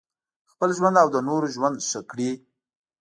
خپل 0.51 0.69
ژوند 0.77 0.95
او 1.03 1.07
د 1.15 1.17
نورو 1.27 1.47
ژوند 1.55 1.75
ښه 1.89 2.01
کړي. 2.11 2.31